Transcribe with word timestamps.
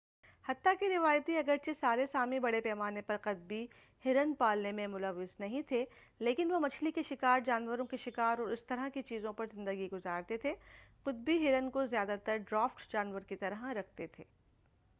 حتّیٰ 0.45 0.73
کہ 0.79 0.85
روایتی 0.89 1.35
اگر 1.37 1.57
چہ 1.65 1.71
سارے 1.79 2.05
سامی 2.05 2.39
بڑے 2.39 2.61
پیمانے 2.61 3.01
پر 3.01 3.17
قطبی 3.21 3.65
ہرن 4.05 4.33
پالنے 4.33 4.71
میں 4.71 4.87
ملوث 4.87 5.39
نہیں 5.39 5.61
تھے 5.67 5.83
لیکن 6.19 6.51
وہ 6.51 6.59
مچھلی 6.59 6.91
کے 6.91 7.03
شکار 7.03 7.39
جانوروں 7.45 7.85
کے 7.85 7.97
شکار 7.97 8.39
اور 8.39 8.47
اسی 8.47 8.65
طرح 8.67 8.87
کی 8.93 9.01
چیزوں 9.01 9.33
پر 9.33 9.45
زندگی 9.53 9.89
گزارتے 9.91 10.37
تھے 10.37 10.53
قطبی 11.03 11.37
ہرن 11.37 11.69
کو 11.69 11.85
زیادہ 11.85 12.15
تر 12.23 12.37
ڈرافٹ 12.49 12.91
جانور 12.91 13.21
کی 13.21 13.35
طرح 13.35 13.73
رکھتے 13.73 14.07
تھے 14.07 14.23